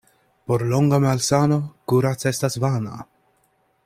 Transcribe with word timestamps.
Por 0.47 0.63
longa 0.71 0.99
malsano 1.03 1.59
kurac' 1.93 2.27
estas 2.33 2.59
vana. 2.65 2.97